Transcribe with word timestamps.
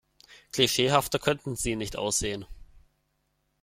Klischeehafter 0.51 1.19
könnten 1.19 1.55
Sie 1.55 1.75
nicht 1.75 1.95
aussehen. 1.95 2.45